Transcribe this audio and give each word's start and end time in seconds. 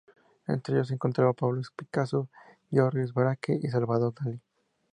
Entre 0.47 0.73
ellos 0.73 0.87
se 0.87 0.95
encontraban 0.95 1.35
Pablo 1.35 1.61
Picasso, 1.75 2.27
Georges 2.71 3.13
Braque 3.13 3.59
y 3.61 3.67
Salvador 3.69 4.15
Dalí. 4.19 4.41